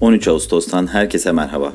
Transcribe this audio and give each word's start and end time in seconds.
13 0.00 0.28
Ağustos'tan 0.28 0.86
herkese 0.86 1.32
merhaba. 1.32 1.72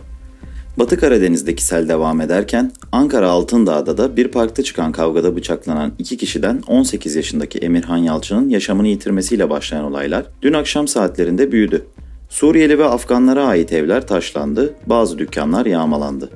Batı 0.77 0.97
Karadeniz'deki 0.97 1.63
sel 1.63 1.89
devam 1.89 2.21
ederken 2.21 2.71
Ankara 2.91 3.29
Altındağ'da 3.29 3.97
da 3.97 4.17
bir 4.17 4.27
parkta 4.27 4.63
çıkan 4.63 4.91
kavgada 4.91 5.35
bıçaklanan 5.35 5.91
iki 5.99 6.17
kişiden 6.17 6.61
18 6.67 7.15
yaşındaki 7.15 7.59
Emirhan 7.59 7.97
Yalçın'ın 7.97 8.49
yaşamını 8.49 8.87
yitirmesiyle 8.87 9.49
başlayan 9.49 9.83
olaylar 9.83 10.25
dün 10.41 10.53
akşam 10.53 10.87
saatlerinde 10.87 11.51
büyüdü. 11.51 11.85
Suriyeli 12.29 12.79
ve 12.79 12.85
Afganlara 12.85 13.45
ait 13.45 13.73
evler 13.73 14.07
taşlandı, 14.07 14.73
bazı 14.87 15.17
dükkanlar 15.17 15.65
yağmalandı. 15.65 16.29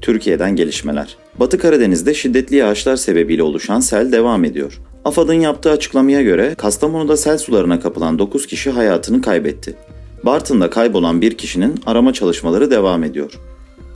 Türkiye'den 0.00 0.56
gelişmeler. 0.56 1.16
Batı 1.40 1.58
Karadeniz'de 1.58 2.14
şiddetli 2.14 2.56
yağışlar 2.56 2.96
sebebiyle 2.96 3.42
oluşan 3.42 3.80
sel 3.80 4.12
devam 4.12 4.44
ediyor. 4.44 4.80
AFAD'ın 5.04 5.34
yaptığı 5.34 5.70
açıklamaya 5.70 6.22
göre 6.22 6.54
Kastamonu'da 6.54 7.16
sel 7.16 7.38
sularına 7.38 7.80
kapılan 7.80 8.18
9 8.18 8.46
kişi 8.46 8.70
hayatını 8.70 9.22
kaybetti. 9.22 9.76
Bartın'da 10.24 10.70
kaybolan 10.70 11.20
bir 11.20 11.38
kişinin 11.38 11.74
arama 11.86 12.12
çalışmaları 12.12 12.70
devam 12.70 13.04
ediyor. 13.04 13.32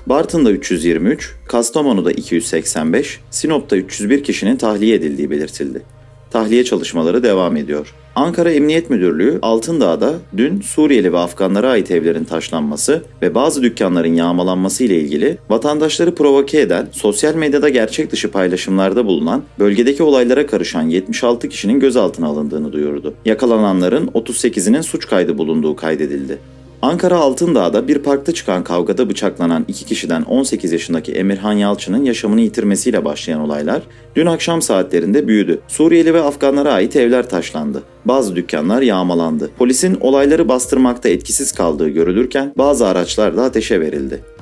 Bartın'da 0.07 0.51
323, 0.51 1.35
Kastamonu'da 1.47 2.13
285, 2.13 3.21
Sinop'ta 3.31 3.77
301 3.77 4.25
kişinin 4.25 4.57
tahliye 4.57 4.95
edildiği 4.95 5.31
belirtildi. 5.31 5.83
Tahliye 6.31 6.65
çalışmaları 6.65 7.23
devam 7.23 7.57
ediyor. 7.57 7.95
Ankara 8.17 8.51
Emniyet 8.51 8.91
Müdürlüğü 8.91 9.39
Altındağ'da 9.43 10.15
dün 10.37 10.61
Suriyeli 10.61 11.13
ve 11.13 11.19
Afganlara 11.19 11.71
ait 11.71 11.91
evlerin 11.91 12.25
taşlanması 12.25 13.03
ve 13.23 13.35
bazı 13.35 13.63
dükkanların 13.63 14.15
yağmalanması 14.15 14.85
ile 14.85 14.99
ilgili 14.99 15.39
vatandaşları 15.51 16.15
provoke 16.15 16.61
eden, 16.61 16.89
sosyal 16.93 17.35
medyada 17.35 17.69
gerçek 17.69 18.13
dışı 18.13 18.31
paylaşımlarda 18.31 19.07
bulunan, 19.07 19.43
bölgedeki 19.59 20.03
olaylara 20.03 20.47
karışan 20.47 20.83
76 20.83 21.49
kişinin 21.49 21.81
gözaltına 21.81 22.27
alındığını 22.27 22.73
duyurdu. 22.73 23.15
Yakalananların 23.25 24.07
38'inin 24.07 24.81
suç 24.81 25.07
kaydı 25.07 25.39
bulunduğu 25.39 25.77
kaydedildi. 25.77 26.39
Ankara 26.85 27.17
Altındağ'da 27.17 27.89
bir 27.89 27.99
parkta 27.99 28.35
çıkan 28.35 28.65
kavgada 28.65 29.11
bıçaklanan 29.11 29.65
iki 29.69 29.85
kişiden 29.85 30.23
18 30.23 30.73
yaşındaki 30.73 31.13
Emirhan 31.13 31.53
Yalçın'ın 31.53 32.05
yaşamını 32.05 32.41
yitirmesiyle 32.41 33.05
başlayan 33.05 33.41
olaylar 33.41 33.83
dün 34.17 34.27
akşam 34.27 34.63
saatlerinde 34.63 35.29
büyüdü. 35.29 35.61
Suriyeli 35.69 36.15
ve 36.15 36.23
Afganlara 36.23 36.73
ait 36.73 36.97
evler 36.97 37.29
taşlandı. 37.29 37.83
Bazı 38.05 38.37
dükkanlar 38.37 38.83
yağmalandı. 38.83 39.51
Polisin 39.59 39.99
olayları 40.01 40.49
bastırmakta 40.49 41.09
etkisiz 41.09 41.53
kaldığı 41.53 41.89
görülürken 41.89 42.53
bazı 42.59 42.87
araçlar 42.87 43.37
da 43.37 43.43
ateşe 43.43 43.81
verildi. 43.81 44.34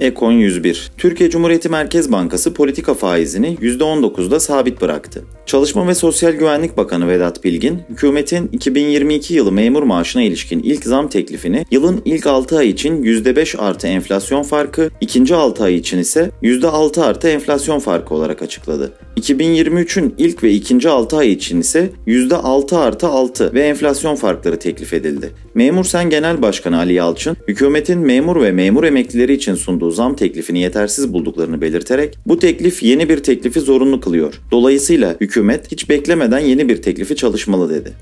Ekon 0.00 0.32
101. 0.32 0.90
Türkiye 0.98 1.30
Cumhuriyeti 1.30 1.68
Merkez 1.68 2.12
Bankası 2.12 2.54
politika 2.54 2.94
faizini 2.94 3.56
%19'da 3.60 4.40
sabit 4.40 4.80
bıraktı. 4.80 5.24
Çalışma 5.46 5.88
ve 5.88 5.94
Sosyal 5.94 6.32
Güvenlik 6.32 6.76
Bakanı 6.76 7.08
Vedat 7.08 7.44
Bilgin, 7.44 7.78
hükümetin 7.90 8.48
2022 8.52 9.34
yılı 9.34 9.52
memur 9.52 9.82
maaşına 9.82 10.22
ilişkin 10.22 10.62
ilk 10.62 10.84
zam 10.84 11.08
teklifini 11.08 11.64
yılın 11.70 12.02
ilk 12.04 12.26
6 12.26 12.58
ay 12.58 12.68
için 12.68 13.02
%5 13.02 13.58
artı 13.58 13.86
enflasyon 13.86 14.42
farkı, 14.42 14.90
ikinci 15.00 15.34
6 15.34 15.64
ay 15.64 15.74
için 15.74 15.98
ise 15.98 16.30
%6 16.42 17.02
artı 17.02 17.28
enflasyon 17.28 17.78
farkı 17.78 18.14
olarak 18.14 18.42
açıkladı. 18.42 18.92
2023'ün 19.16 20.14
ilk 20.18 20.42
ve 20.42 20.52
ikinci 20.52 20.88
6 20.88 21.16
ay 21.16 21.32
için 21.32 21.60
ise 21.60 21.90
%6 22.06 22.76
artı 22.76 23.06
6 23.06 23.54
ve 23.54 23.62
enflasyon 23.62 24.14
farkları 24.14 24.58
teklif 24.58 24.92
edildi. 24.92 25.30
Memur 25.54 25.84
Sen 25.84 26.10
Genel 26.10 26.42
Başkanı 26.42 26.78
Ali 26.78 26.92
Yalçın, 26.92 27.36
hükümetin 27.48 27.98
memur 27.98 28.42
ve 28.42 28.52
memur 28.52 28.84
emeklileri 28.84 29.32
için 29.32 29.54
sunduğu 29.54 29.81
zam 29.90 30.16
teklifini 30.16 30.58
yetersiz 30.58 31.12
bulduklarını 31.12 31.60
belirterek 31.60 32.18
bu 32.26 32.38
teklif 32.38 32.82
yeni 32.82 33.08
bir 33.08 33.22
teklifi 33.22 33.60
zorunlu 33.60 34.00
kılıyor. 34.00 34.40
Dolayısıyla 34.50 35.16
hükümet 35.20 35.72
hiç 35.72 35.88
beklemeden 35.88 36.38
yeni 36.38 36.68
bir 36.68 36.82
teklifi 36.82 37.16
çalışmalı 37.16 37.70
dedi. 37.70 37.92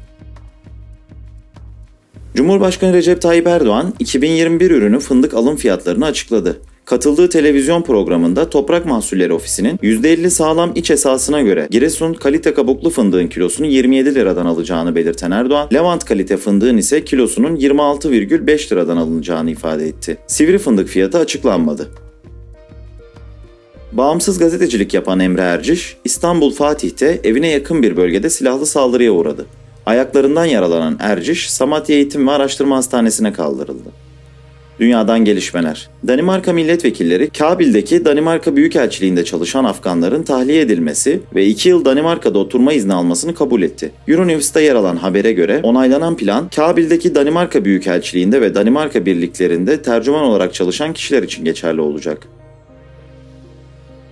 Cumhurbaşkanı 2.35 2.93
Recep 2.93 3.23
Tayyip 3.23 3.47
Erdoğan 3.47 3.95
2021 3.99 4.71
ürünü 4.71 5.01
fındık 5.01 5.35
alım 5.35 5.57
fiyatlarını 5.57 6.07
açıkladı. 6.07 6.61
Katıldığı 6.91 7.29
televizyon 7.29 7.83
programında 7.83 8.51
Toprak 8.51 8.87
Mahsulleri 8.87 9.33
Ofisi'nin 9.33 9.77
%50 9.77 10.31
sağlam 10.31 10.73
iç 10.75 10.91
esasına 10.91 11.41
göre 11.41 11.69
Giresun 11.71 12.15
kalite 12.15 12.55
kabuklu 12.55 12.91
fındığın 12.91 13.27
kilosunu 13.27 13.67
27 13.67 14.15
liradan 14.15 14.47
alacağını 14.47 14.95
belirten 14.95 15.31
Erdoğan, 15.31 15.69
Levant 15.73 16.05
kalite 16.05 16.37
fındığın 16.37 16.77
ise 16.77 17.05
kilosunun 17.05 17.57
26,5 17.57 18.73
liradan 18.73 18.97
alınacağını 18.97 19.51
ifade 19.51 19.87
etti. 19.87 20.19
Sivri 20.27 20.59
fındık 20.59 20.89
fiyatı 20.89 21.19
açıklanmadı. 21.19 21.89
Bağımsız 23.93 24.39
gazetecilik 24.39 24.95
yapan 24.95 25.21
Emre 25.21 25.43
Erciş, 25.43 25.97
İstanbul 26.05 26.53
Fatih'te 26.53 27.21
evine 27.25 27.49
yakın 27.49 27.83
bir 27.83 27.97
bölgede 27.97 28.31
silahlı 28.31 28.67
saldırıya 28.67 29.13
uğradı. 29.13 29.47
Ayaklarından 29.87 30.45
yaralanan 30.45 30.97
Erciş, 31.01 31.51
Samatya 31.51 31.97
Eğitim 31.97 32.29
ve 32.29 32.31
Araştırma 32.31 32.77
Hastanesi'ne 32.77 33.33
kaldırıldı. 33.33 34.10
Dünyadan 34.81 35.25
gelişmeler. 35.25 35.89
Danimarka 36.09 36.53
milletvekilleri 36.53 37.31
Kabil'deki 37.31 38.05
Danimarka 38.05 38.57
Büyükelçiliğinde 38.57 39.25
çalışan 39.25 39.65
Afganların 39.65 40.23
tahliye 40.23 40.61
edilmesi 40.61 41.21
ve 41.35 41.47
2 41.47 41.69
yıl 41.69 41.85
Danimarka'da 41.85 42.39
oturma 42.39 42.73
izni 42.73 42.95
almasını 42.95 43.35
kabul 43.35 43.63
etti. 43.63 43.91
Euronews'ta 44.09 44.61
yer 44.61 44.75
alan 44.75 44.97
habere 44.97 45.33
göre 45.33 45.61
onaylanan 45.63 46.17
plan 46.17 46.49
Kabil'deki 46.49 47.15
Danimarka 47.15 47.65
Büyükelçiliğinde 47.65 48.41
ve 48.41 48.55
Danimarka 48.55 49.07
birliklerinde 49.07 49.83
tercüman 49.83 50.23
olarak 50.23 50.55
çalışan 50.55 50.93
kişiler 50.93 51.23
için 51.23 51.45
geçerli 51.45 51.81
olacak. 51.81 52.29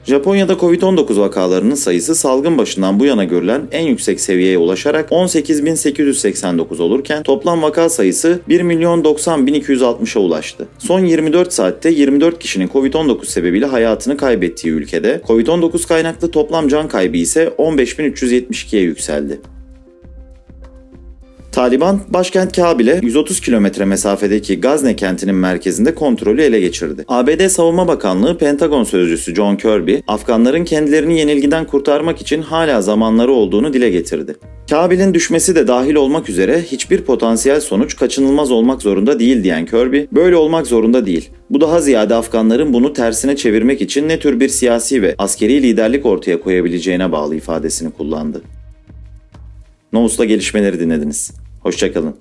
Japonya'da 0.09 0.53
Covid-19 0.53 1.21
vakalarının 1.21 1.75
sayısı 1.75 2.15
salgın 2.15 2.59
başından 2.59 3.01
bu 3.01 3.05
yana 3.05 3.25
görülen 3.25 3.63
en 3.73 3.87
yüksek 3.87 4.21
seviyeye 4.21 4.59
ulaşarak 4.59 5.11
18.889 5.11 6.83
olurken 6.83 7.23
toplam 7.23 7.63
vaka 7.63 7.89
sayısı 7.89 8.41
1.090.260'a 8.49 10.23
ulaştı. 10.23 10.69
Son 10.79 11.05
24 11.05 11.53
saatte 11.53 11.91
24 11.91 12.39
kişinin 12.39 12.69
Covid-19 12.69 13.27
sebebiyle 13.27 13.67
hayatını 13.67 14.17
kaybettiği 14.17 14.75
ülkede 14.75 15.21
Covid-19 15.29 15.89
kaynaklı 15.89 16.31
toplam 16.31 16.69
can 16.69 16.89
kaybı 16.89 17.17
ise 17.17 17.53
15.372'ye 17.59 18.83
yükseldi. 18.83 19.41
Taliban 21.59 22.01
başkent 22.09 22.57
Kabil'e 22.57 23.01
130 23.03 23.41
kilometre 23.41 23.85
mesafedeki 23.85 24.61
Gazne 24.61 24.97
kentinin 24.97 25.35
merkezinde 25.35 25.95
kontrolü 25.95 26.43
ele 26.43 26.61
geçirdi. 26.61 27.05
ABD 27.09 27.49
Savunma 27.49 27.89
Bakanlığı 27.89 28.39
Pentagon 28.39 28.85
sözcüsü 28.85 29.35
John 29.35 29.57
Kirby, 29.57 29.97
Afganların 30.09 30.65
kendilerini 30.65 31.19
yenilgiden 31.19 31.67
kurtarmak 31.67 32.21
için 32.21 32.43
hala 32.43 32.83
zamanları 32.83 33.33
olduğunu 33.33 33.73
dile 33.73 33.91
getirdi. 33.91 34.37
Kabil'in 34.71 35.15
düşmesi 35.15 35.55
de 35.55 35.69
dahil 35.69 35.95
olmak 35.95 36.29
üzere 36.29 36.63
hiçbir 36.63 37.03
potansiyel 37.03 37.61
sonuç 37.61 37.97
kaçınılmaz 37.97 38.51
olmak 38.51 38.83
zorunda 38.83 39.19
değil 39.19 39.45
diyen 39.45 39.67
Kirby, 39.67 40.01
böyle 40.13 40.37
olmak 40.37 40.67
zorunda 40.67 41.07
değil. 41.07 41.31
Bu 41.51 41.61
daha 41.61 41.81
ziyade 41.81 42.15
Afganların 42.15 42.73
bunu 42.73 42.93
tersine 42.93 43.37
çevirmek 43.37 43.81
için 43.81 44.09
ne 44.09 44.19
tür 44.19 44.41
bir 44.41 44.49
siyasi 44.49 45.03
ve 45.03 45.15
askeri 45.19 45.63
liderlik 45.63 46.07
ortaya 46.07 46.41
koyabileceğine 46.41 47.13
bağlı 47.13 47.37
ifadesini 47.37 47.91
kullandı. 47.91 48.43
Novus'ta 49.93 50.25
gelişmeleri 50.25 50.81
dinlediniz. 50.81 51.33
Hoşçakalın. 51.69 52.17